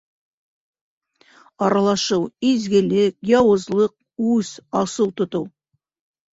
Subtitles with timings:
[1.65, 3.95] Аралашыу: изгелек, яуызлыҡ;
[4.33, 4.53] үс,
[4.85, 5.49] асыу тотоу